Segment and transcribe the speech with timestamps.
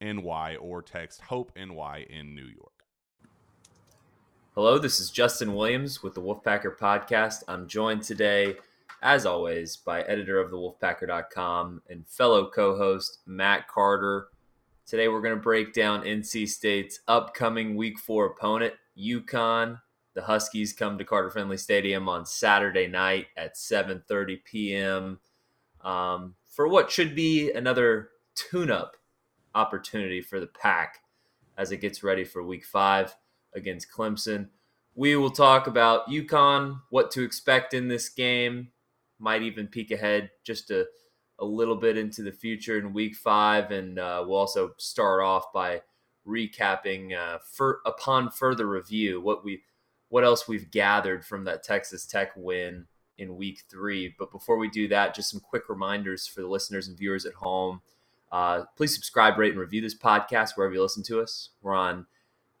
[0.00, 2.72] NY or text Hope NY in New York.
[4.54, 7.44] Hello, this is Justin Williams with the Wolfpacker Podcast.
[7.46, 8.56] I'm joined today,
[9.02, 14.28] as always, by editor of the Wolfpacker.com and fellow co host Matt Carter.
[14.84, 19.80] Today, we're going to break down NC State's upcoming Week 4 opponent, UConn.
[20.14, 25.20] The Huskies come to Carter Finley Stadium on Saturday night at 7:30 p.m.
[25.84, 28.96] Um, for what should be another tune-up
[29.54, 31.00] opportunity for the pack
[31.56, 33.14] as it gets ready for week five
[33.54, 34.48] against Clemson.
[34.94, 38.68] We will talk about UConn, what to expect in this game,
[39.18, 40.86] might even peek ahead just a,
[41.38, 43.70] a little bit into the future in week five.
[43.70, 45.82] And uh, we'll also start off by
[46.26, 49.62] recapping uh, for, upon further review what we
[50.10, 52.86] what else we've gathered from that Texas Tech win
[53.18, 54.14] in week three.
[54.18, 57.34] But before we do that, just some quick reminders for the listeners and viewers at
[57.34, 57.82] home.
[58.30, 61.50] Uh, please subscribe, rate, and review this podcast wherever you listen to us.
[61.62, 62.06] We're on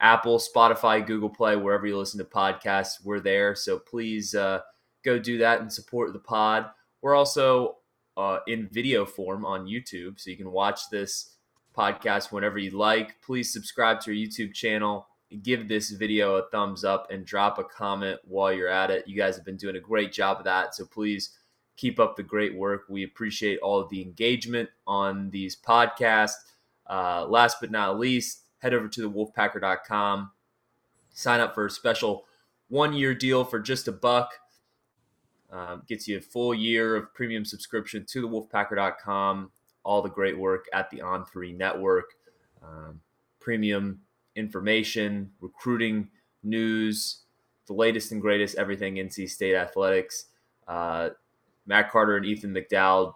[0.00, 3.04] Apple, Spotify, Google Play, wherever you listen to podcasts.
[3.04, 3.54] We're there.
[3.54, 4.60] So please uh,
[5.04, 6.66] go do that and support the pod.
[7.02, 7.76] We're also
[8.16, 11.36] uh, in video form on YouTube, so you can watch this
[11.76, 13.20] podcast whenever you like.
[13.22, 15.06] Please subscribe to our YouTube channel.
[15.42, 19.06] Give this video a thumbs up and drop a comment while you're at it.
[19.06, 20.74] You guys have been doing a great job of that.
[20.74, 21.37] So please
[21.78, 22.86] Keep up the great work.
[22.88, 26.32] We appreciate all of the engagement on these podcasts.
[26.88, 30.32] Uh, last but not least, head over to the wolfpacker.com,
[31.14, 32.24] sign up for a special
[32.68, 34.32] one year deal for just a buck.
[35.52, 39.52] Um, gets you a full year of premium subscription to the wolfpacker.com.
[39.84, 42.10] All the great work at the On3 network,
[42.60, 43.00] um,
[43.38, 44.00] premium
[44.34, 46.08] information, recruiting
[46.42, 47.22] news,
[47.68, 50.26] the latest and greatest everything NC State athletics.
[50.66, 51.10] Uh,
[51.68, 53.14] Matt Carter and Ethan McDowell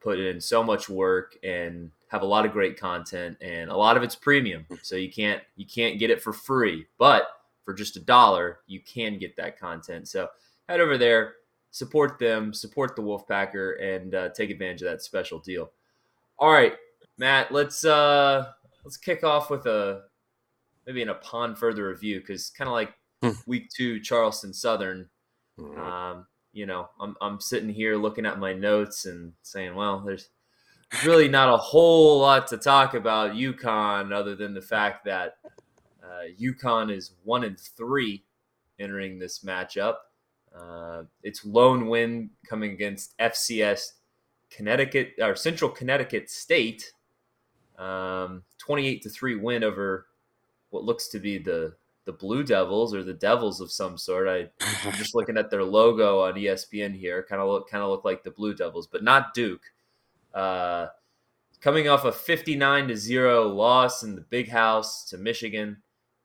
[0.00, 3.96] put in so much work and have a lot of great content and a lot
[3.96, 7.24] of it's premium so you can't you can't get it for free but
[7.64, 10.28] for just a dollar you can get that content so
[10.68, 11.32] head over there
[11.70, 15.72] support them support the wolfpacker and uh, take advantage of that special deal
[16.38, 16.74] all right
[17.18, 18.46] matt let's uh
[18.84, 20.02] let's kick off with a
[20.86, 23.30] maybe an upon further review because kind of like hmm.
[23.46, 25.08] week two charleston southern
[25.58, 25.80] mm-hmm.
[25.80, 30.30] um, you know, I'm I'm sitting here looking at my notes and saying, well, there's
[31.04, 35.36] really not a whole lot to talk about UConn other than the fact that
[36.02, 38.24] uh, UConn is one and three
[38.78, 39.96] entering this matchup.
[40.56, 43.80] Uh, its lone win coming against FCS
[44.50, 46.92] Connecticut or Central Connecticut State,
[47.76, 50.06] um, 28 to three win over
[50.70, 51.74] what looks to be the
[52.04, 54.28] the Blue Devils or the Devils of some sort.
[54.28, 54.48] I,
[54.86, 57.24] am just looking at their logo on ESPN here.
[57.28, 59.62] Kind of look kind of look like the Blue Devils, but not Duke.
[60.32, 60.88] Uh,
[61.60, 65.78] coming off a 59 to 0 loss in the big house to Michigan.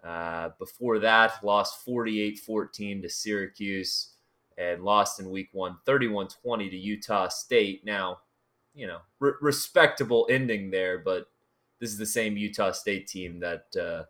[0.04, 4.12] Uh, before that, lost 48 14 to Syracuse
[4.58, 7.86] and lost in week one 31 20 to Utah State.
[7.86, 8.20] Now,
[8.74, 11.28] you know, re- respectable ending there, but
[11.80, 14.04] this is the same Utah State team that uh,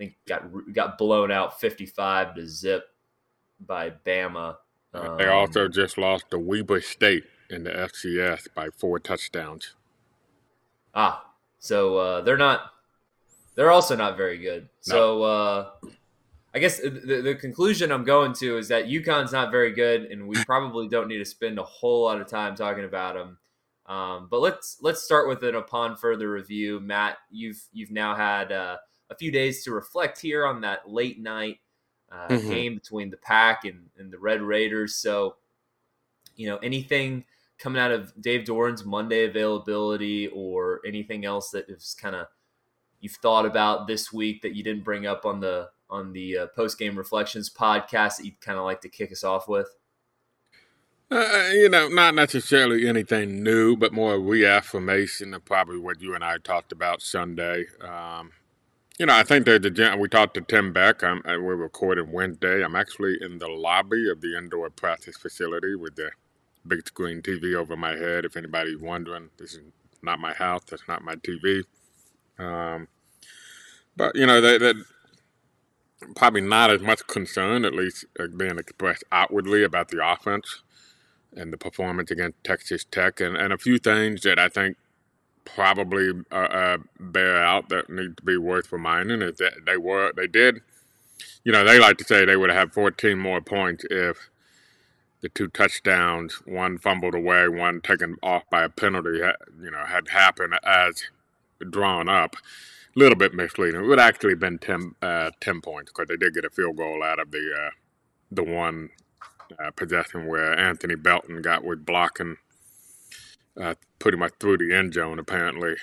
[0.00, 0.42] think got
[0.72, 2.84] got blown out 55 to zip
[3.60, 4.56] by Bama.
[4.94, 9.74] Um, they also just lost to Weber State in the FCS by four touchdowns.
[10.94, 11.24] Ah,
[11.58, 12.72] so uh, they're not.
[13.56, 14.68] They're also not very good.
[14.88, 14.94] No.
[14.94, 15.70] So uh,
[16.54, 20.26] I guess the, the conclusion I'm going to is that UConn's not very good, and
[20.26, 23.36] we probably don't need to spend a whole lot of time talking about them.
[23.84, 26.80] Um, but let's let's start with it upon further review.
[26.80, 28.78] Matt, you've you've now had uh,
[29.10, 31.58] a few days to reflect here on that late night
[32.10, 32.48] uh, mm-hmm.
[32.48, 34.94] game between the Pack and, and the Red Raiders.
[34.94, 35.36] So,
[36.36, 37.24] you know, anything
[37.58, 42.26] coming out of Dave Doeren's Monday availability or anything else that is kind of
[43.00, 46.46] you've thought about this week that you didn't bring up on the on the uh,
[46.48, 49.68] post game reflections podcast that you'd kind of like to kick us off with?
[51.10, 56.14] Uh, uh, you know, not necessarily anything new, but more reaffirmation of probably what you
[56.14, 57.66] and I talked about Sunday.
[57.80, 58.30] Um,
[59.00, 61.02] you know, I think that we talked to Tim Beck.
[61.02, 62.62] I'm, uh, we're recording Wednesday.
[62.62, 66.10] I'm actually in the lobby of the indoor practice facility with the
[66.66, 68.26] big screen TV over my head.
[68.26, 69.60] If anybody's wondering, this is
[70.02, 70.64] not my house.
[70.68, 71.64] That's not my TV.
[72.38, 72.88] Um,
[73.96, 74.84] but you know, that
[76.14, 80.62] probably not as much concern, at least uh, being expressed outwardly about the offense
[81.34, 84.76] and the performance against Texas Tech, and, and a few things that I think
[85.44, 90.12] probably uh, uh, bear out that need to be worth reminding is that they were
[90.16, 90.60] they did,
[91.44, 94.30] you know, they like to say they would have 14 more points if
[95.20, 99.20] the two touchdowns, one fumbled away, one taken off by a penalty,
[99.62, 101.04] you know, had happened as
[101.70, 102.36] drawn up.
[102.96, 103.84] A little bit misleading.
[103.84, 106.76] It would actually have been 10, uh, 10 points because they did get a field
[106.76, 107.70] goal out of the uh,
[108.32, 108.90] the one
[109.58, 112.36] uh, possession where Anthony Belton got with blocking
[113.58, 115.76] uh, pretty much through the end zone, apparently,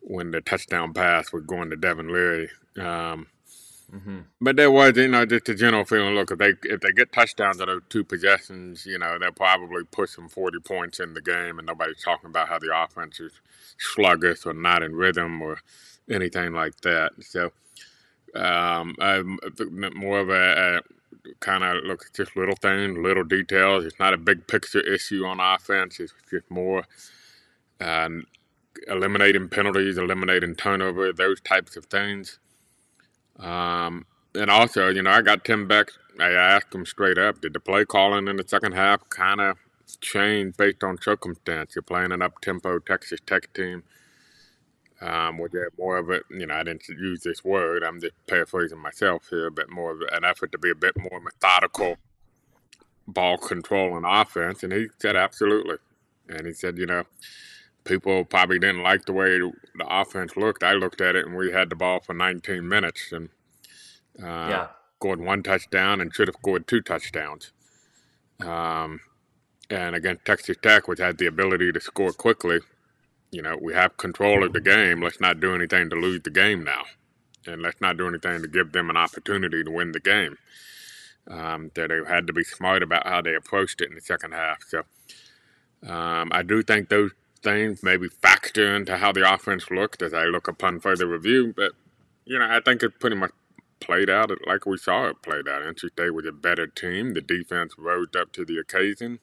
[0.00, 2.50] when the touchdown pass was going to Devin Leary.
[2.76, 3.26] Um,
[3.92, 4.18] mm-hmm.
[4.40, 6.14] But there was, you know, just a general feeling.
[6.14, 9.84] Look, if they if they get touchdowns out of two possessions, you know, they'll probably
[9.84, 13.32] push some forty points in the game, and nobody's talking about how the offense is
[13.78, 15.58] sluggish or not in rhythm or
[16.10, 17.12] anything like that.
[17.20, 17.50] So,
[18.34, 18.94] um,
[19.94, 20.80] more of a, a
[21.40, 23.84] kind of look at just little things, little details.
[23.84, 26.00] It's not a big picture issue on offense.
[26.00, 26.84] It's just more
[27.80, 28.08] uh,
[28.88, 32.38] eliminating penalties, eliminating turnover, those types of things.
[33.38, 35.88] Um, and also, you know, I got Tim Beck.
[36.18, 39.58] I asked him straight up, did the play calling in the second half kind of
[40.00, 41.74] change based on circumstance?
[41.74, 43.82] You're playing an up tempo Texas Tech team
[45.00, 48.78] um, with more of it, you know, I didn't use this word, I'm just paraphrasing
[48.78, 51.96] myself here, but more of an effort to be a bit more methodical
[53.06, 54.62] ball control and offense.
[54.62, 55.76] And he said, absolutely.
[56.28, 57.04] And he said, you know,
[57.84, 60.62] people probably didn't like the way the offense looked.
[60.62, 63.28] I looked at it and we had the ball for 19 minutes and
[64.20, 64.66] uh, yeah.
[64.98, 67.52] scored one touchdown and should have scored two touchdowns.
[68.40, 69.00] Um,
[69.70, 72.60] and against Texas Tech, which had the ability to score quickly,
[73.36, 75.02] you know, we have control of the game.
[75.02, 76.84] Let's not do anything to lose the game now.
[77.46, 80.38] And let's not do anything to give them an opportunity to win the game.
[81.28, 84.32] Um, that they had to be smart about how they approached it in the second
[84.32, 84.64] half.
[84.66, 84.84] So
[85.86, 87.10] um, I do think those
[87.42, 91.52] things maybe factor into how the offense looked as I look upon further review.
[91.54, 91.72] But,
[92.24, 93.32] you know, I think it pretty much
[93.80, 95.60] played out like we saw it played out.
[95.60, 97.12] NC State was a better team.
[97.12, 99.18] The defense rose up to the occasion,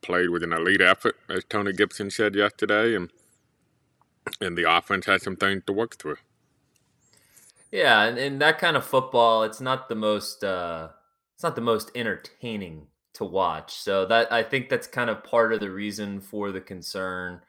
[0.00, 2.94] played with an elite effort, as Tony Gibson said yesterday.
[2.96, 3.10] And
[4.40, 6.16] and the offense has some things to work through.
[7.70, 10.90] Yeah, and, and that kind of football, it's not the most uh,
[11.34, 13.74] it's not the most entertaining to watch.
[13.74, 17.40] So that I think that's kind of part of the reason for the concern.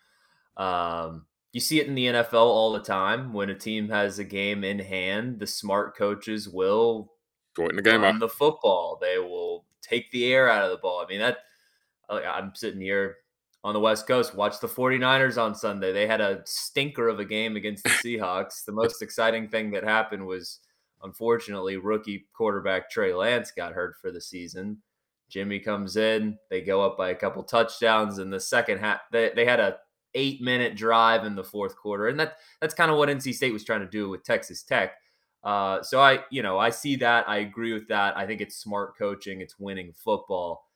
[0.58, 4.24] Um, you see it in the NFL all the time when a team has a
[4.24, 5.40] game in hand.
[5.40, 7.12] The smart coaches will
[7.56, 8.98] shorten the game on the football.
[9.00, 11.04] They will take the air out of the ball.
[11.06, 11.38] I mean that.
[12.08, 13.18] I'm sitting here
[13.66, 14.36] on the West Coast.
[14.36, 15.92] Watch the 49ers on Sunday.
[15.92, 18.64] They had a stinker of a game against the Seahawks.
[18.64, 20.60] the most exciting thing that happened was,
[21.02, 24.78] unfortunately, rookie quarterback Trey Lance got hurt for the season.
[25.30, 26.38] Jimmy comes in.
[26.52, 29.00] They go up by a couple touchdowns in the second half.
[29.12, 29.78] They, they had a
[30.14, 33.52] eight minute drive in the fourth quarter, and that that's kind of what NC State
[33.52, 34.94] was trying to do with Texas Tech.
[35.44, 37.28] Uh, so I, you know, I see that.
[37.28, 38.16] I agree with that.
[38.16, 39.42] I think it's smart coaching.
[39.42, 40.68] It's winning football.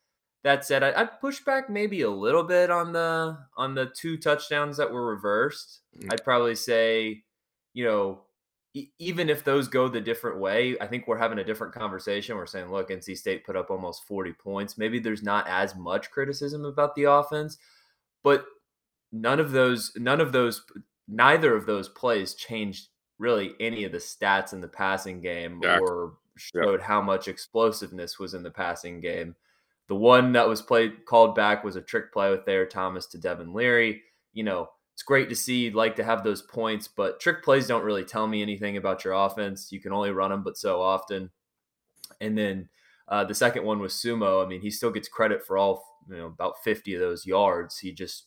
[0.43, 4.77] That said, I, push back maybe a little bit on the on the two touchdowns
[4.77, 5.81] that were reversed.
[5.98, 6.13] Mm.
[6.13, 7.24] I'd probably say,
[7.74, 8.22] you know,
[8.74, 12.38] e- even if those go the different way, I think we're having a different conversation.
[12.38, 14.77] We're saying, look, NC State put up almost 40 points.
[14.77, 17.58] Maybe there's not as much criticism about the offense,
[18.24, 18.46] but
[19.12, 20.63] none of those, none of those,
[21.08, 26.13] neither of those plays changed really any of the stats in the passing game or
[26.38, 29.36] showed how much explosiveness was in the passing game.
[29.89, 33.17] The one that was played called back was a trick play with Thayer Thomas to
[33.17, 34.03] Devin Leary.
[34.34, 35.63] You know, it's great to see.
[35.63, 39.03] You'd like to have those points, but trick plays don't really tell me anything about
[39.03, 39.72] your offense.
[39.72, 41.31] You can only run them, but so often.
[42.22, 42.69] And then
[43.08, 44.46] uh, the second one was Sumo.
[44.46, 47.79] I mean, he still gets credit for all you know about fifty of those yards.
[47.79, 48.25] He just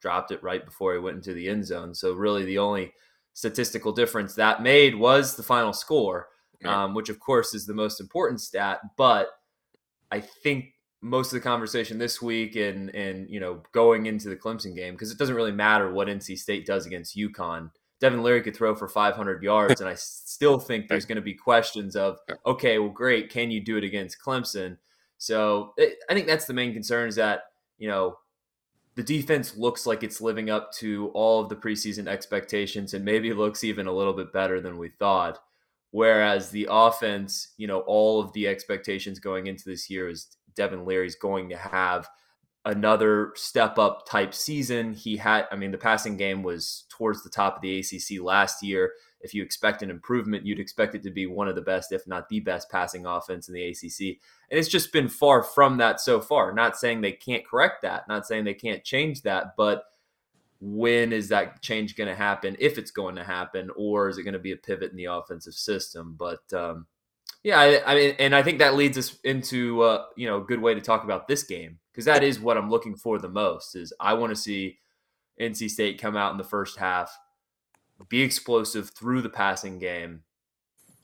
[0.00, 1.94] dropped it right before he went into the end zone.
[1.94, 2.92] So really, the only
[3.34, 6.28] statistical difference that made was the final score,
[6.60, 6.84] Yeah.
[6.84, 8.80] um, which of course is the most important stat.
[8.96, 9.28] But
[10.10, 10.73] I think
[11.04, 14.94] most of the conversation this week and and you know going into the Clemson game
[14.94, 17.70] because it doesn't really matter what NC State does against UConn.
[18.00, 21.34] Devin Leary could throw for 500 yards, and I still think there's going to be
[21.34, 24.78] questions of, okay, well, great, can you do it against Clemson?
[25.18, 27.44] So it, I think that's the main concern is that
[27.78, 28.16] you know
[28.94, 33.32] the defense looks like it's living up to all of the preseason expectations, and maybe
[33.34, 35.38] looks even a little bit better than we thought.
[35.90, 40.84] Whereas the offense, you know, all of the expectations going into this year is Devin
[40.84, 42.08] Leary's going to have
[42.64, 44.94] another step up type season.
[44.94, 48.62] He had, I mean, the passing game was towards the top of the ACC last
[48.62, 48.92] year.
[49.20, 52.06] If you expect an improvement, you'd expect it to be one of the best, if
[52.06, 54.18] not the best, passing offense in the ACC.
[54.50, 56.52] And it's just been far from that so far.
[56.52, 59.84] Not saying they can't correct that, not saying they can't change that, but
[60.60, 62.56] when is that change going to happen?
[62.58, 65.06] If it's going to happen, or is it going to be a pivot in the
[65.06, 66.16] offensive system?
[66.18, 66.86] But um,
[67.44, 70.44] yeah, I, I mean, and I think that leads us into uh, you know a
[70.44, 73.28] good way to talk about this game because that is what I'm looking for the
[73.28, 73.76] most.
[73.76, 74.78] Is I want to see
[75.40, 77.16] NC State come out in the first half,
[78.08, 80.22] be explosive through the passing game.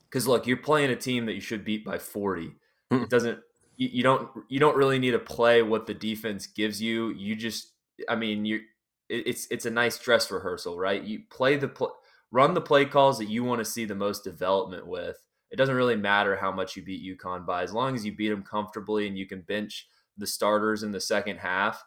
[0.08, 2.52] Because look, you're playing a team that you should beat by 40.
[2.90, 3.02] Hmm.
[3.04, 3.38] It doesn't.
[3.76, 4.28] You, you don't.
[4.48, 7.10] You don't really need to play what the defense gives you.
[7.10, 7.72] You just.
[8.08, 8.60] I mean, you.
[9.08, 11.02] it- It's it's a nice dress rehearsal, right?
[11.02, 11.96] You play the pl-
[12.32, 15.16] run the play calls that you want to see the most development with.
[15.50, 18.28] It doesn't really matter how much you beat UConn by, as long as you beat
[18.28, 21.84] them comfortably and you can bench the starters in the second half.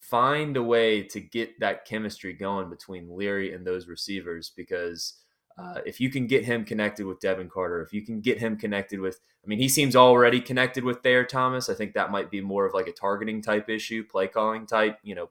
[0.00, 5.14] Find a way to get that chemistry going between Leary and those receivers because
[5.58, 8.56] uh, if you can get him connected with Devin Carter, if you can get him
[8.56, 11.68] connected with, I mean, he seems already connected with Thayer Thomas.
[11.68, 14.98] I think that might be more of like a targeting type issue, play calling type,
[15.02, 15.28] you know,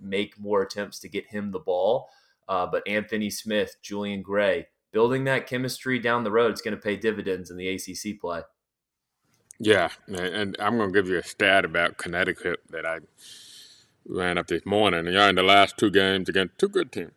[0.00, 2.08] make more attempts to get him the ball.
[2.48, 6.80] Uh, but Anthony Smith, Julian Gray, building that chemistry down the road is going to
[6.80, 8.42] pay dividends in the ACC play.
[9.58, 13.00] Yeah, and- I'm going to give you a stat about Connecticut that I
[14.06, 15.06] ran up this morning.
[15.06, 17.12] You're in the last two games against two good teams.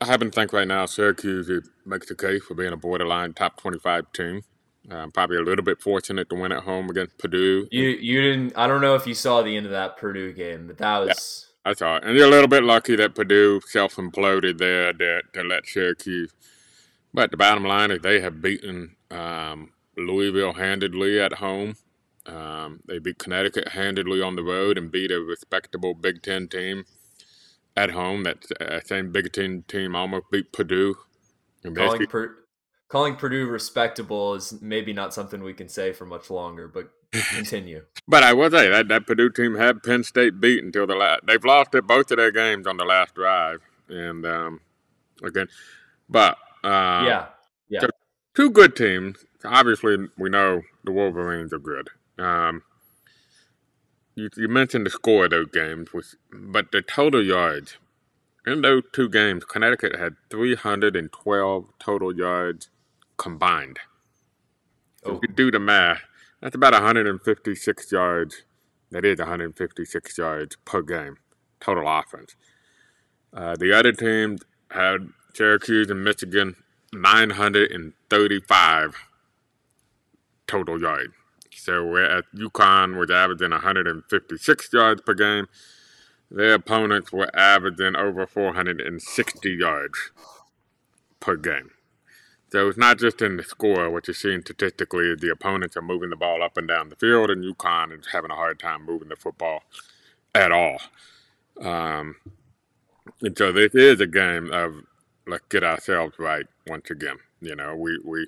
[0.00, 1.50] I happen to think right now Syracuse
[1.84, 4.42] makes the case for being a borderline top 25 team.
[4.90, 7.68] Um, probably a little bit fortunate to win at home against Purdue.
[7.70, 8.56] You you didn't.
[8.56, 11.48] I don't know if you saw the end of that Purdue game, but that was.
[11.66, 12.04] I saw it.
[12.04, 16.32] And you're a little bit lucky that Purdue self imploded there to, to let Syracuse.
[17.12, 21.76] But the bottom line is they have beaten um, Louisville handedly at home.
[22.26, 26.84] Um, they beat Connecticut handedly on the road and beat a respectable Big Ten team
[27.76, 28.22] at home.
[28.22, 30.96] That uh, same Big Ten team almost beat Purdue.
[31.64, 32.36] And calling per,
[32.88, 36.90] calling Purdue respectable is maybe not something we can say for much longer, but
[37.34, 37.84] continue.
[38.08, 41.26] But I will say that that Purdue team had Penn State beat until the last.
[41.26, 44.60] They've lost at both of their games on the last drive, and um,
[45.22, 45.46] again,
[46.08, 47.26] but um, yeah,
[47.68, 47.80] yeah.
[48.34, 49.24] two good teams.
[49.44, 51.88] Obviously, we know the Wolverines are good.
[52.18, 52.62] Um,
[54.14, 57.78] you, you mentioned the score of those games, which, but the total yards
[58.46, 62.70] in those two games, Connecticut had 312 total yards
[63.16, 63.78] combined.
[65.04, 65.16] So Oh.
[65.16, 66.02] if you do the math,
[66.40, 68.42] that's about 156 yards.
[68.90, 71.16] That is 156 yards per game,
[71.60, 72.34] total offense.
[73.32, 76.56] Uh, the other teams had Syracuse and Michigan
[76.92, 78.94] 935
[80.46, 81.14] total yards.
[81.54, 85.46] So we're at UConn was averaging 156 yards per game.
[86.30, 90.10] Their opponents were averaging over 460 yards
[91.18, 91.72] per game.
[92.50, 93.90] So it's not just in the score.
[93.90, 96.96] What you're seeing statistically is the opponents are moving the ball up and down the
[96.96, 99.62] field, and UConn is having a hard time moving the football
[100.34, 100.78] at all.
[101.60, 102.16] Um,
[103.22, 104.84] and so this is a game of
[105.26, 107.16] let's get ourselves right once again.
[107.40, 108.26] You know, we we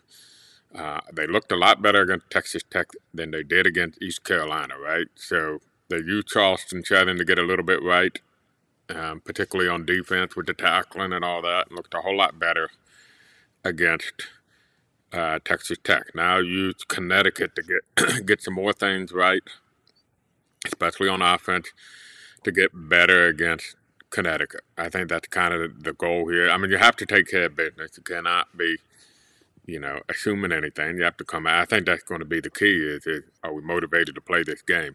[0.75, 4.75] uh, they looked a lot better against Texas Tech than they did against East Carolina,
[4.79, 5.07] right?
[5.15, 5.59] So
[5.89, 8.19] they used Charleston Southern to get a little bit right,
[8.89, 12.39] um, particularly on defense with the tackling and all that, and looked a whole lot
[12.39, 12.71] better
[13.65, 14.29] against
[15.13, 16.15] uh, Texas Tech.
[16.15, 19.43] Now use Connecticut to get get some more things right,
[20.65, 21.73] especially on offense,
[22.45, 23.77] to get better against
[24.13, 24.61] Connecticut.
[24.79, 26.51] I think that's kind of the goal here.
[26.51, 27.97] I mean, you have to take care of business.
[27.97, 28.77] You cannot be,
[29.67, 30.99] you know, assuming anything.
[30.99, 31.47] You have to come.
[31.47, 31.63] out.
[31.63, 32.85] I think that's going to be the key.
[32.85, 34.95] Is, is are we motivated to play this game?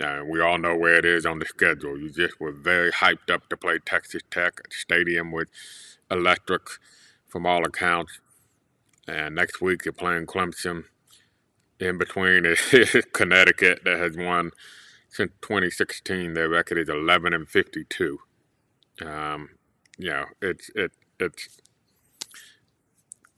[0.00, 1.98] Uh, we all know where it is on the schedule.
[1.98, 4.60] You just were very hyped up to play Texas Tech.
[4.64, 5.48] at the Stadium with
[6.10, 6.62] electric
[7.28, 8.20] from all accounts.
[9.08, 10.84] And next week you're playing Clemson.
[11.80, 14.52] In between is Connecticut that has won
[15.10, 16.34] since 2016.
[16.34, 18.20] Their record is 11 and 52.
[19.04, 19.50] Um,
[19.98, 21.60] you know, it's it it's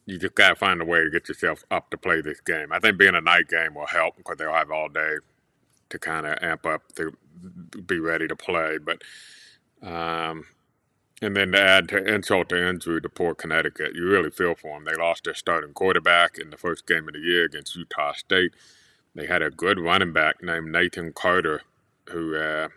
[0.07, 2.73] you just gotta find a way to get yourself up to play this game.
[2.73, 5.17] I think being a night game will help because they'll have all day
[5.91, 7.13] to kind of amp up to
[7.87, 8.79] be ready to play.
[8.79, 9.03] But
[9.87, 10.45] um,
[11.21, 14.77] and then to add to insult to injury to poor Connecticut, you really feel for
[14.77, 14.85] them.
[14.85, 18.55] They lost their starting quarterback in the first game of the year against Utah State.
[19.15, 21.63] They had a good running back named Nathan Carter,
[22.11, 22.69] who uh,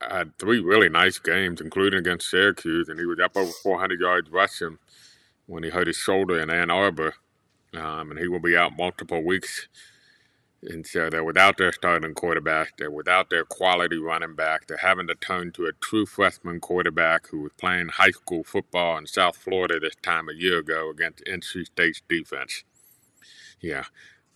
[0.00, 4.30] had three really nice games, including against Syracuse, and he was up over 400 yards
[4.30, 4.78] rushing
[5.46, 7.14] when he hurt his shoulder in Ann Arbor,
[7.74, 9.68] um, and he will be out multiple weeks
[10.68, 12.76] and so they're without their starting quarterback.
[12.76, 14.66] They're without their quality running back.
[14.66, 18.98] They're having to turn to a true freshman quarterback who was playing high school football
[18.98, 22.64] in South Florida this time a year ago against NC State's defense.
[23.60, 23.84] Yeah,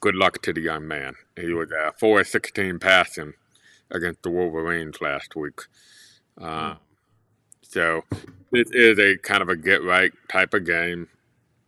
[0.01, 1.15] good luck to the young man.
[1.37, 3.35] He was uh, 4 16 passing
[3.91, 5.61] against the Wolverines last week.
[6.41, 6.75] Uh,
[7.63, 8.03] so
[8.53, 11.09] it is a kind of a get right type of game.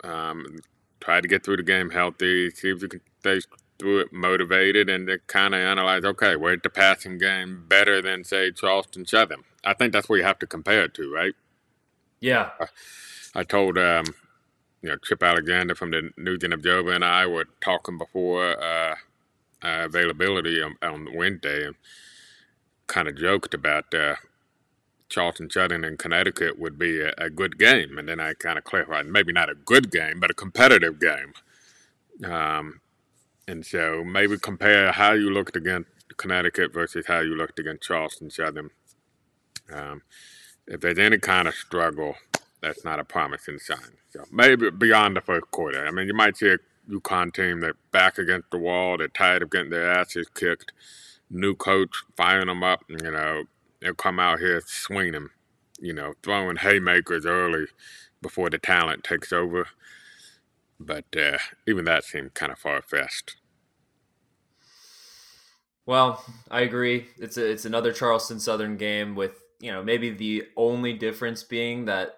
[0.02, 0.58] Um,
[1.00, 3.40] try to get through the game healthy, see if you can stay
[3.78, 8.22] through it motivated and to kind of analyze, okay, where's the passing game better than,
[8.22, 9.42] say, Charleston Southern?
[9.64, 11.34] I think that's what you have to compare it to, right?
[12.20, 12.50] Yeah.
[13.34, 14.04] I, told, um,
[14.82, 18.94] you know, Chip Alexander from the News-Gazette Observer and I were talking before uh,
[19.62, 21.74] uh, availability on, on, Wednesday and
[22.90, 24.16] kind of joked about uh,
[25.08, 27.96] Charleston Southern and Connecticut would be a, a, good game.
[27.96, 31.32] And then I kind of clarified, maybe not a good game, but a competitive game.
[32.30, 32.80] Um,
[33.46, 38.30] and so maybe compare how you looked against Connecticut versus how you looked against Charleston
[38.30, 38.70] Southern.
[39.72, 40.02] Um,
[40.66, 42.16] if there's any kind of struggle,
[42.60, 43.98] that's not a promising sign.
[44.10, 45.86] So maybe beyond the first quarter.
[45.86, 46.58] I mean, you might see a
[46.90, 50.72] UConn team that back against the wall, they're tired of getting their asses kicked.
[51.30, 53.44] New coach firing them up, you know,
[53.80, 55.28] they'll come out here swinging,
[55.78, 57.66] you know, throwing haymakers early
[58.20, 59.68] before the talent takes over.
[60.78, 61.38] But uh,
[61.68, 63.36] even that seemed kind of far fetched.
[65.86, 67.08] Well, I agree.
[67.18, 71.86] It's a, it's another Charleston Southern game with you know maybe the only difference being
[71.86, 72.16] that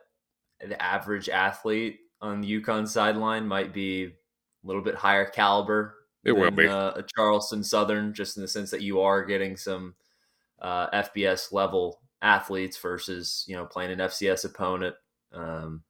[0.61, 5.97] the average athlete on the UConn sideline might be a little bit higher caliber.
[6.25, 9.57] It will be uh, a Charleston Southern, just in the sense that you are getting
[9.57, 9.95] some
[10.61, 14.95] uh, FBS level athletes versus you know playing an FCS opponent.
[15.33, 15.83] Um,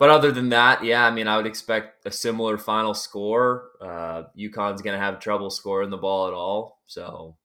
[0.00, 3.72] but other than that, yeah, I mean, I would expect a similar final score.
[3.80, 6.80] Uh, UConn's going to have trouble scoring the ball at all.
[6.86, 7.36] So,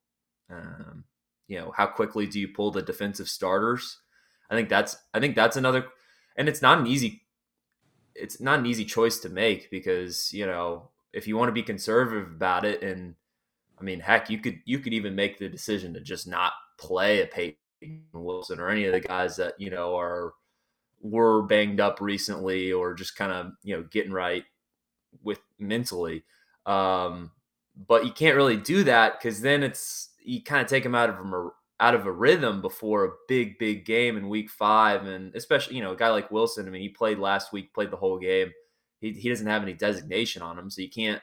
[0.49, 1.03] um,
[1.47, 3.99] you know, how quickly do you pull the defensive starters?
[4.49, 5.85] I think that's I think that's another,
[6.37, 7.23] and it's not an easy,
[8.15, 11.63] it's not an easy choice to make because you know if you want to be
[11.63, 13.15] conservative about it, and
[13.79, 17.21] I mean, heck, you could you could even make the decision to just not play
[17.21, 20.33] a Peyton Wilson or any of the guys that you know are
[21.01, 24.43] were banged up recently or just kind of you know getting right
[25.23, 26.23] with mentally.
[26.65, 27.31] Um,
[27.87, 31.09] but you can't really do that because then it's you kind of take them out
[31.09, 31.49] of a,
[31.79, 35.83] out of a rhythm before a big big game in week five and especially you
[35.83, 38.51] know a guy like wilson i mean he played last week played the whole game
[39.05, 41.21] he, he doesn't have any designation on him so you can't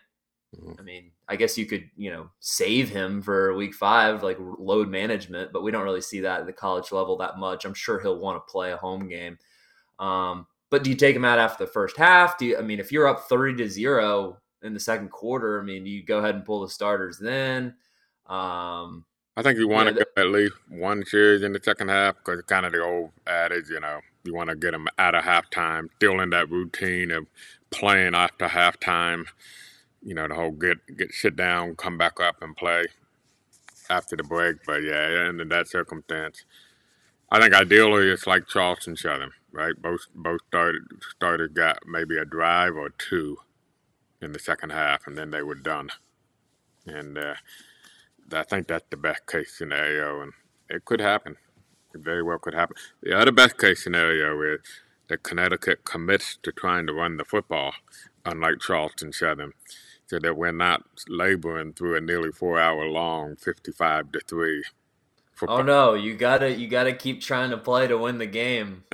[0.57, 0.73] mm-hmm.
[0.79, 4.89] i mean i guess you could you know save him for week five like load
[4.89, 8.01] management but we don't really see that at the college level that much i'm sure
[8.01, 9.39] he'll want to play a home game
[9.99, 12.39] um, but do you take him out after the first half?
[12.39, 15.63] Do you, I mean, if you're up 30 to zero in the second quarter, I
[15.63, 17.75] mean, you go ahead and pull the starters then?
[18.27, 19.05] Um,
[19.37, 22.17] I think you want yeah, to get at least one series in the second half
[22.17, 25.15] because it's kind of the old adage, you know, you want to get them out
[25.15, 27.27] of halftime, still in that routine of
[27.73, 29.27] playing after halftime.
[30.03, 32.85] You know, the whole get get sit down, come back up and play
[33.91, 34.57] after the break.
[34.67, 36.45] But yeah, in that circumstance,
[37.31, 39.75] I think ideally it's like Charleston Southern right?
[39.81, 40.83] Both both started
[41.15, 43.37] started got maybe a drive or two
[44.21, 45.91] in the second half, and then they were done.
[46.87, 47.35] And uh,
[48.33, 50.33] I think that's the best case scenario, and
[50.69, 51.37] it could happen.
[51.95, 52.77] It very well could happen.
[53.03, 54.61] The other best case scenario is
[55.13, 57.75] that Connecticut commits to trying to run the football,
[58.25, 59.53] unlike Charleston Southern,
[60.07, 64.65] so that we're not laboring through a nearly four hour long 55 to 3
[65.35, 65.59] football.
[65.59, 68.85] Oh no, you gotta you gotta keep trying to play to win the game.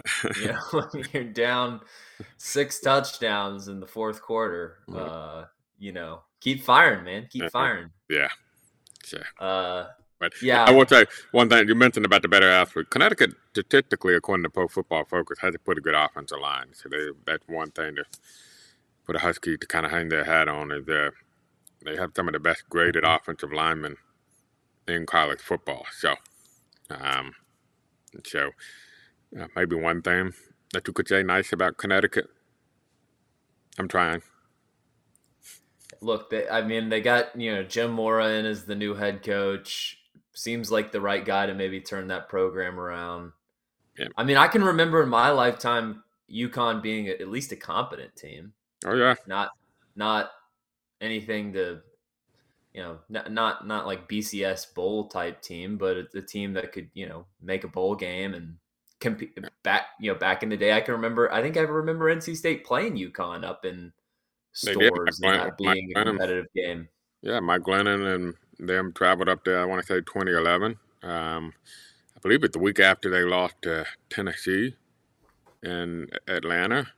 [0.40, 1.82] you know, you're down
[2.36, 4.78] six touchdowns in the fourth quarter.
[4.88, 4.98] Mm-hmm.
[4.98, 5.44] Uh,
[5.78, 7.28] you know, keep firing, man.
[7.30, 7.90] Keep firing.
[8.10, 8.28] Yeah.
[9.04, 9.22] Sure.
[9.38, 9.84] Uh,
[10.18, 12.90] but yeah, I will say one thing you mentioned about the better athlete.
[12.90, 16.68] Connecticut, statistically, according to Pro Football Focus, has a pretty good offensive line.
[16.72, 18.04] So they, that's one thing to
[19.04, 21.10] for the Huskies to kind of hang their hat on is uh,
[21.84, 23.96] they have some of the best graded offensive linemen
[24.86, 25.86] in college football.
[25.98, 26.14] So,
[26.90, 27.32] um,
[28.24, 28.50] so
[29.38, 30.34] uh, maybe one thing
[30.74, 32.28] that you could say nice about Connecticut.
[33.78, 34.22] I'm trying.
[36.00, 39.22] Look, they, I mean, they got you know Jim Mora in as the new head
[39.22, 39.98] coach.
[40.32, 43.32] Seems like the right guy to maybe turn that program around.
[43.98, 44.08] Yeah.
[44.16, 48.52] I mean, I can remember in my lifetime UConn being at least a competent team.
[48.86, 49.50] Oh yeah, not
[49.96, 50.30] not
[51.00, 51.80] anything to
[52.72, 56.72] you know not not, not like BCS bowl type team, but a, a team that
[56.72, 58.56] could you know make a bowl game and
[59.00, 62.12] compete back you know back in the day i can remember i think i remember
[62.14, 63.92] nc state playing UConn up in
[64.52, 66.88] Storrs and that being a competitive game
[67.22, 71.52] yeah mike glennon and them traveled up there i want to say 2011 um,
[72.18, 74.74] i believe it the week after they lost to tennessee
[75.62, 76.88] and atlanta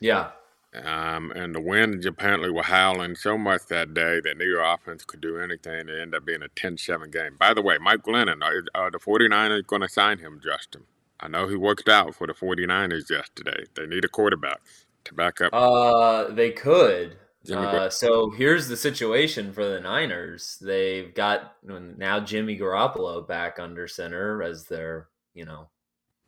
[0.00, 0.30] yeah
[0.74, 5.20] um, and the winds apparently were howling so much that day that neither offense could
[5.20, 5.88] do anything.
[5.88, 7.36] It ended up being a 10 7 game.
[7.38, 10.84] By the way, Mike Glennon, are, are the 49ers going to sign him, Justin?
[11.20, 13.64] I know he worked out for the 49ers yesterday.
[13.74, 14.60] They need a quarterback
[15.04, 15.52] to back up.
[15.52, 17.16] Uh, they could.
[17.50, 20.58] Uh, so here's the situation for the Niners.
[20.60, 25.68] They've got now Jimmy Garoppolo back under center as their, you know,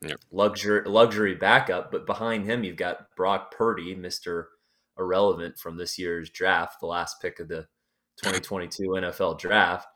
[0.00, 0.18] yep.
[0.32, 1.92] luxury luxury backup.
[1.92, 4.48] But behind him, you've got Brock Purdy, Mister
[4.98, 7.66] Irrelevant from this year's draft, the last pick of the
[8.22, 9.86] 2022 NFL draft.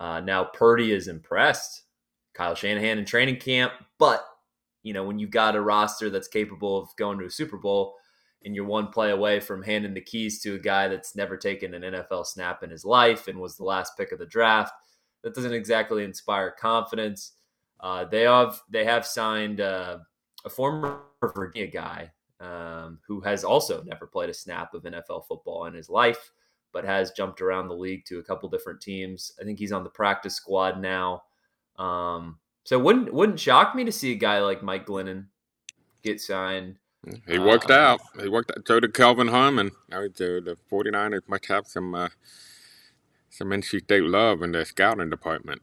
[0.00, 1.82] Uh, now Purdy is impressed.
[2.34, 4.24] Kyle Shanahan in training camp, but
[4.82, 7.94] you know, when you've got a roster that's capable of going to a Super Bowl
[8.44, 11.74] and you're one play away from handing the keys to a guy that's never taken
[11.74, 14.72] an NFL snap in his life and was the last pick of the draft,
[15.22, 17.32] that doesn't exactly inspire confidence.
[17.80, 19.98] Uh, they have they have signed uh,
[20.44, 25.66] a former Virginia guy um, who has also never played a snap of NFL football
[25.66, 26.32] in his life,
[26.72, 29.32] but has jumped around the league to a couple different teams.
[29.40, 31.22] I think he's on the practice squad now.
[31.78, 35.26] Um, so wouldn't wouldn't shock me to see a guy like Mike Glennon
[36.02, 36.78] get signed.
[37.26, 38.00] He worked uh, out.
[38.20, 38.66] He worked out.
[38.66, 39.72] So did Kelvin Harmon.
[39.88, 42.08] the, the 49ers must have some uh,
[43.28, 45.62] some NC State love in their scouting department.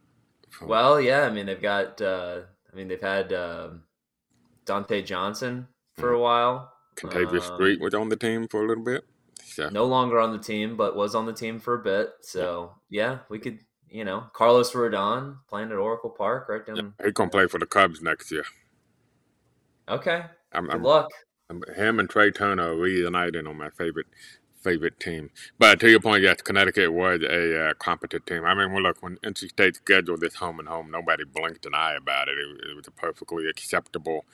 [0.61, 1.21] Well, yeah.
[1.21, 2.01] I mean, they've got.
[2.01, 3.69] Uh, I mean, they've had uh,
[4.65, 6.21] Dontae Johnson for a mm-hmm.
[6.21, 6.73] while.
[6.95, 9.03] Kentavius um, Street was on the team for a little bit.
[9.43, 9.69] So.
[9.69, 12.11] No longer on the team, but was on the team for a bit.
[12.21, 13.59] So yeah, we could
[13.91, 16.77] you know, Carlos Rodon playing at Oracle Park right down.
[16.77, 18.45] Yeah, he gonna play for the Cubs next year.
[19.89, 20.23] Okay.
[20.53, 21.09] I'm, Good I'm, luck.
[21.51, 24.07] I'm, him and Trea Turner reuniting on my favorite
[24.61, 25.31] favorite team.
[25.57, 28.45] But to your point, yes, Connecticut was a uh, competent team.
[28.45, 31.73] I mean, well, look, when NC State scheduled this home and home, nobody blinked an
[31.73, 32.37] eye about it.
[32.37, 34.25] It, it was a perfectly acceptable,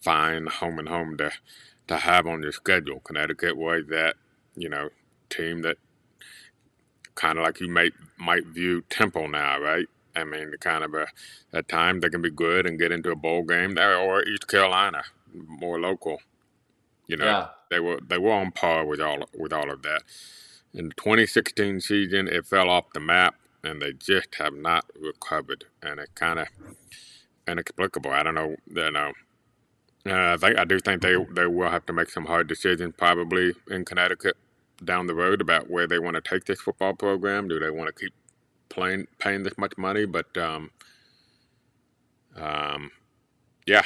[0.00, 1.30] fine home and home to
[1.88, 3.00] to have on your schedule.
[3.00, 4.16] Connecticut was that
[4.56, 4.88] you know
[5.28, 5.76] team that
[7.14, 9.86] kind of like you might might view Temple now, right?
[10.16, 11.06] I mean, the kind of a
[11.52, 14.48] at times they can be good and get into a bowl game there, or East
[14.48, 15.02] Carolina,
[15.32, 16.18] more local.
[17.06, 17.48] You know, yeah.
[17.70, 20.02] they were they were on par with all with all of that.
[20.74, 25.64] In the 2016 season, it fell off the map, and they just have not recovered,
[25.82, 26.48] and it kind of
[27.46, 28.10] inexplicable.
[28.10, 28.56] I don't know.
[28.66, 29.12] You know,
[30.06, 32.94] uh, I think I do think they they will have to make some hard decisions
[32.96, 34.36] probably in Connecticut
[34.84, 37.48] down the road about where they want to take this football program.
[37.48, 38.12] Do they want to keep
[38.68, 40.04] playing paying this much money?
[40.04, 40.70] But um,
[42.36, 42.90] um,
[43.66, 43.82] yeah,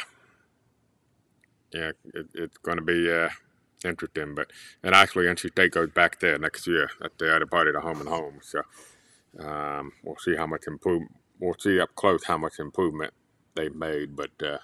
[1.72, 3.28] yeah, it, it's going to be uh,
[3.85, 4.35] interesting.
[4.35, 4.50] But
[4.83, 7.80] and actually, NC State goes back there next year at the other part of the
[7.80, 8.40] home and home.
[8.42, 8.62] So
[9.38, 11.02] um, we'll see how much improve.
[11.38, 13.14] We'll see up close how much improvement
[13.54, 14.16] they've made.
[14.16, 14.59] But uh,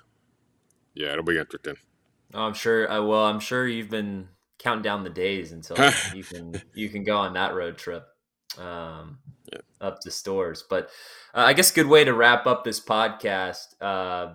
[0.94, 1.76] yeah, it'll be interesting.
[2.34, 2.90] Oh, I'm sure.
[2.90, 5.76] Uh, well, I'm sure you've been counting down the days until
[6.14, 8.06] you can you can go on that road trip
[8.58, 9.18] um,
[9.52, 9.60] yeah.
[9.80, 10.64] up to Storrs.
[10.68, 10.90] But
[11.34, 13.80] uh, I guess a good way to wrap up this podcast.
[13.80, 14.34] Uh,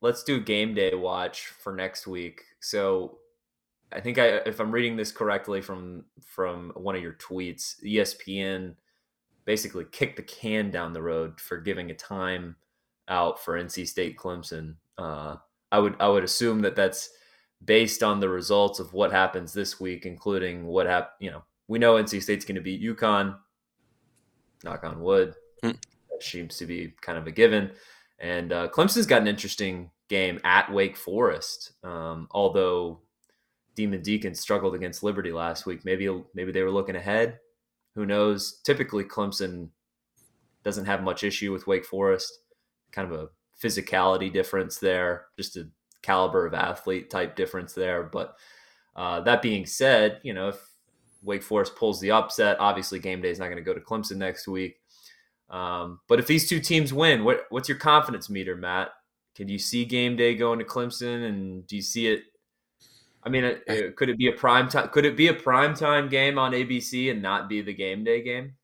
[0.00, 2.42] let's do game day watch for next week.
[2.60, 3.18] So
[3.92, 8.74] I think I, if I'm reading this correctly from from one of your tweets, ESPN
[9.44, 12.56] basically kicked the can down the road for giving a time
[13.08, 14.74] out for NC State Clemson.
[14.98, 15.36] Uh,
[15.70, 17.10] I would I would assume that that's
[17.64, 21.78] based on the results of what happens this week, including what hap- You know, we
[21.78, 23.36] know NC State's going to beat UConn.
[24.64, 25.34] Knock on wood.
[25.62, 25.72] Hmm.
[26.10, 27.70] That seems to be kind of a given.
[28.18, 31.72] And uh, Clemson's got an interesting game at Wake Forest.
[31.84, 33.00] Um, although
[33.74, 37.38] Demon Deacon struggled against Liberty last week, maybe maybe they were looking ahead.
[37.94, 38.60] Who knows?
[38.64, 39.70] Typically, Clemson
[40.64, 42.40] doesn't have much issue with Wake Forest.
[42.92, 43.28] Kind of a
[43.62, 45.68] physicality difference there, just a
[46.02, 48.02] caliber of athlete type difference there.
[48.04, 48.36] But
[48.94, 50.60] uh, that being said, you know, if
[51.22, 54.16] Wake Forest pulls the upset, obviously game day is not going to go to Clemson
[54.16, 54.76] next week.
[55.48, 58.90] Um, but if these two teams win, what, what's your confidence meter, Matt?
[59.34, 62.22] Can you see game day going to Clemson, and do you see it?
[63.22, 64.88] I mean, it, it, could it be a prime time?
[64.88, 68.22] Could it be a prime time game on ABC and not be the game day
[68.22, 68.54] game?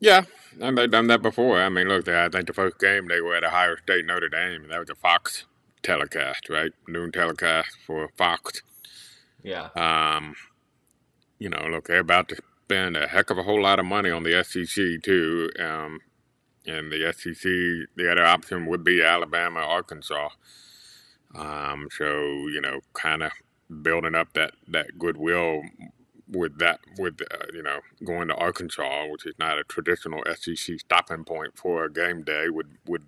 [0.00, 0.22] Yeah,
[0.60, 1.60] and they've done that before.
[1.60, 4.62] I mean, look, I think the first game they were at Ohio State Notre Dame,
[4.62, 5.44] and that was a Fox
[5.82, 6.72] telecast, right?
[6.86, 8.62] Noon telecast for Fox.
[9.42, 9.68] Yeah.
[9.76, 10.34] Um,
[11.38, 12.36] you know, look, they're about to
[12.70, 15.50] spend a heck of a whole lot of money on the SEC too.
[15.58, 15.98] Um,
[16.66, 17.42] and the SEC,
[17.96, 20.28] the other option would be Alabama, Arkansas.
[21.34, 23.32] Um, so you know, kind of
[23.82, 25.62] building up that that goodwill
[26.28, 30.78] with that with uh, you know going to Arkansas, which is not a traditional SEC
[30.78, 33.06] stopping point for a game day, would would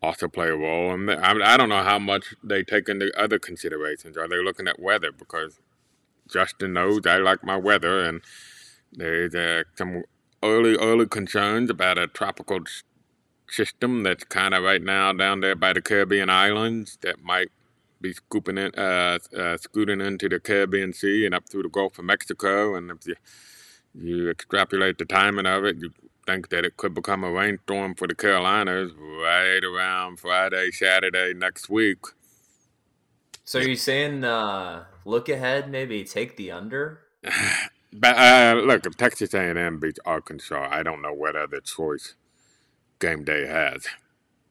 [0.00, 0.94] also play a role.
[0.94, 4.16] And I, I don't know how much they take into other considerations.
[4.16, 5.12] Are they looking at weather?
[5.12, 5.58] Because
[6.32, 8.20] Justin knows I like my weather, and
[8.92, 10.04] there's uh, some
[10.42, 12.60] early early concerns about a tropical
[13.48, 17.48] system that's kind of right now down there by the Caribbean islands that might
[18.00, 21.98] be scooping in, uh, uh, scooting into the Caribbean Sea and up through the Gulf
[21.98, 22.74] of Mexico.
[22.76, 23.16] And if you
[23.94, 25.90] you extrapolate the timing of it, you
[26.26, 31.68] think that it could become a rainstorm for the Carolinas right around Friday, Saturday next
[31.68, 31.98] week.
[33.44, 37.00] So you're saying uh, look ahead, maybe take the under?
[37.92, 42.14] but uh, look, if Texas A&M beats Arkansas, I don't know what other choice
[42.98, 43.86] game day has.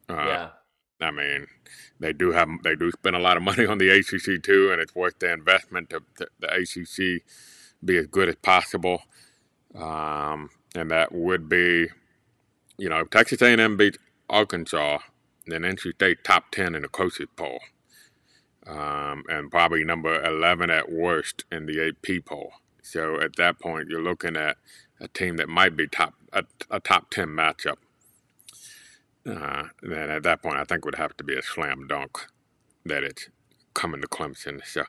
[0.08, 0.48] Uh, yeah.
[1.00, 1.46] I mean,
[2.00, 4.80] they do have they do spend a lot of money on the ACC too, and
[4.80, 7.22] it's worth the investment to, to the ACC
[7.84, 9.02] be as good as possible.
[9.74, 11.88] Um, and that would be,
[12.78, 14.98] you know, if Texas A&M beats Arkansas,
[15.46, 17.60] then NC State top ten in the coaches poll,
[18.68, 22.52] um, and probably number eleven at worst in the AP poll.
[22.82, 24.56] So at that point, you're looking at
[25.00, 27.76] a team that might be top a, a top ten matchup
[29.28, 32.26] uh, then at that point, I think it would have to be a slam dunk
[32.84, 33.28] that it's
[33.74, 34.64] coming to Clemson.
[34.64, 34.84] So,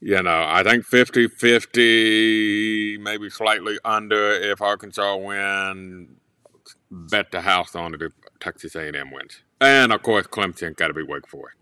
[0.00, 6.16] you know, I think 50 50, maybe slightly under if Arkansas win.
[6.90, 9.42] Bet the house on it if Texas A&M wins.
[9.60, 11.58] And, of course, Clemson got to be Wake Forest.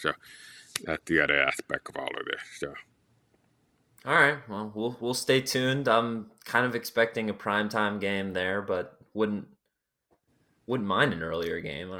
[0.00, 0.12] So
[0.84, 2.42] that's the other aspect of all of this.
[2.58, 2.74] So.
[4.06, 4.36] All right.
[4.48, 5.88] Well, we'll we'll stay tuned.
[5.88, 9.48] I'm kind of expecting a primetime game there, but wouldn't
[10.66, 11.90] wouldn't mind an earlier game.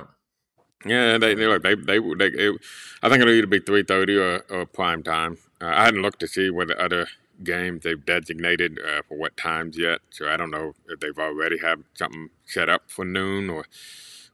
[0.84, 2.60] Yeah, they, they look they they, they it,
[3.02, 5.38] I think it'll either be three thirty or, or prime time.
[5.62, 7.06] Uh, I hadn't looked to see what the other
[7.42, 11.58] games they've designated uh, for what times yet, so I don't know if they've already
[11.58, 13.64] have something set up for noon or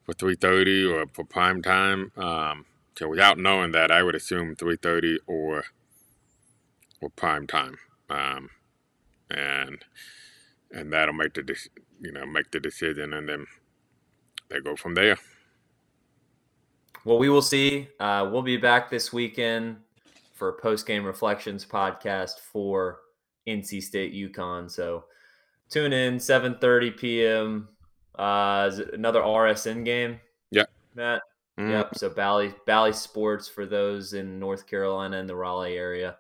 [0.05, 2.11] for three thirty or for prime time.
[2.17, 5.65] Um, so without knowing that, I would assume three thirty or
[7.01, 8.51] or prime time, um,
[9.31, 9.85] and
[10.71, 11.57] and that'll make the
[12.01, 13.47] you know make the decision, and then
[14.49, 15.19] they go from there.
[17.05, 17.89] Well, we will see.
[17.99, 19.77] Uh, we'll be back this weekend
[20.35, 23.01] for post game reflections podcast for
[23.47, 24.71] NC State UConn.
[24.71, 25.05] So
[25.71, 27.69] tune in 7:30 p.m.
[28.15, 30.21] Uh, another RSN game.
[30.51, 31.23] Yeah, Matt.
[31.59, 31.71] Mm.
[31.71, 31.99] Yep.
[31.99, 36.17] So Bally Bally Sports for those in North Carolina and the Raleigh area.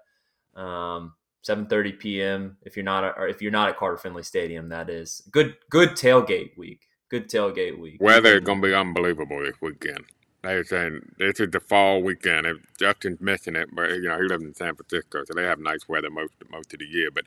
[0.54, 1.14] Um,
[1.46, 2.56] 7:30 p.m.
[2.62, 5.56] If you're not or if you're not at Carter Finley Stadium, that is good.
[5.70, 7.98] Good tailgate week good tailgate week.
[8.00, 10.04] Weather is gonna be unbelievable this weekend.
[10.42, 12.46] They were saying this is the fall weekend.
[12.46, 15.58] If Justin's missing it, but you know he lives in San Francisco, so they have
[15.58, 17.10] nice weather most most of the year.
[17.10, 17.24] But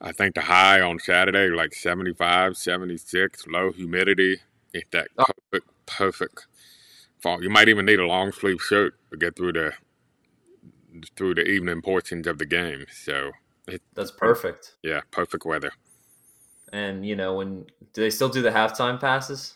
[0.00, 4.38] I think the high on Saturday like 75, 76, low humidity.
[4.72, 5.24] It's that oh.
[5.50, 6.46] perfect, perfect
[7.26, 7.42] fall.
[7.42, 9.72] You might even need a long sleeve shirt to get through the
[11.16, 12.86] through the evening portions of the game.
[12.92, 13.32] So
[13.68, 14.76] it, that's perfect.
[14.82, 15.72] Yeah, perfect weather.
[16.72, 19.54] And you know, when do they still do the halftime passes?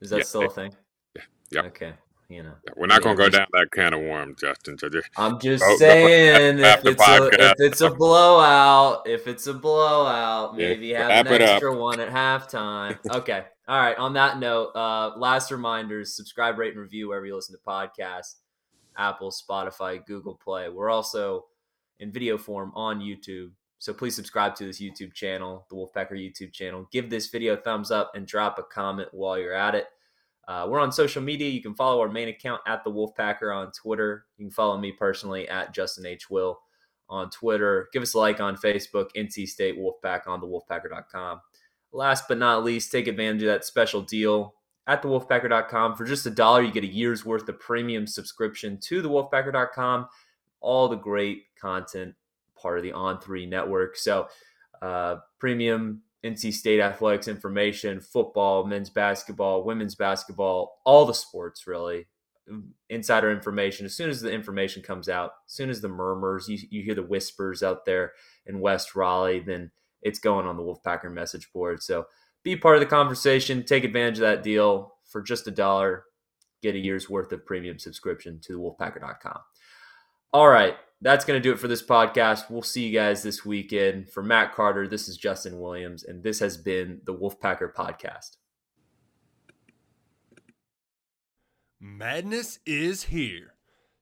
[0.00, 0.74] Is that yeah, still a thing?
[1.16, 1.22] Yeah.
[1.52, 1.66] Yep.
[1.66, 1.94] Okay.
[2.28, 2.54] you know.
[2.76, 4.78] We're not Yeah, going to go down that can of worms, Justin.
[4.78, 9.26] So just I'm just Oh, no, saying if it's a, if it's a blowout, if
[9.28, 12.98] it's a blowout, maybe have an extra one at halftime.
[13.10, 13.44] Okay.
[13.68, 13.96] All right.
[13.96, 18.36] On that note, uh, last reminders: subscribe, rate, and review wherever you listen to podcasts.
[18.96, 20.68] Apple, Spotify, Google Play.
[20.68, 21.46] We're also
[22.00, 23.50] in video form on YouTube.
[23.78, 26.86] So please subscribe to this YouTube channel, the Wolfpacker YouTube channel.
[26.92, 29.86] Give this video a thumbs up and drop a comment while you're at it.
[30.46, 31.48] Uh, we're on social media.
[31.48, 34.26] You can follow our main account at the Wolfpacker on Twitter.
[34.36, 36.28] You can follow me personally at Justin H.
[36.30, 36.60] Will
[37.08, 37.88] on Twitter.
[37.92, 41.40] Give us a like on Facebook, NC State Wolfpack on thewolfpacker.com.
[41.92, 44.54] Last but not least, take advantage of that special deal
[44.86, 45.96] at thewolfpacker.com.
[45.96, 50.08] For just a dollar, you get a year's worth of premium subscription to thewolfpacker.com.
[50.60, 52.14] All the great content,
[52.56, 53.96] part of the On3 network.
[53.96, 54.28] So,
[54.80, 62.06] uh, premium NC State athletics information, football, men's basketball, women's basketball, all the sports really.
[62.90, 63.86] Insider information.
[63.86, 66.94] As soon as the information comes out, as soon as the murmurs, you, you hear
[66.94, 68.12] the whispers out there
[68.46, 69.70] in West Raleigh, then
[70.02, 71.82] it's going on the Wolfpacker message board.
[71.82, 72.06] So
[72.42, 73.64] be part of the conversation.
[73.64, 76.04] Take advantage of that deal for just a dollar.
[76.62, 79.38] Get a year's worth of premium subscription to the wolfpacker.com.
[80.32, 82.48] All right, that's going to do it for this podcast.
[82.48, 84.08] We'll see you guys this weekend.
[84.08, 88.36] For Matt Carter, this is Justin Williams, and this has been the Wolfpacker Podcast.
[91.80, 93.54] Madness is here.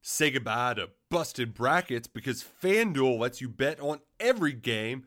[0.03, 5.07] Say goodbye to busted brackets because FanDuel lets you bet on every game